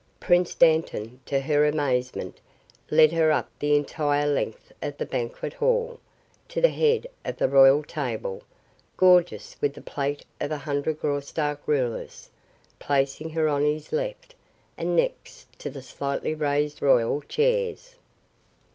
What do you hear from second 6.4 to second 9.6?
to the head of the royal table, gorgeous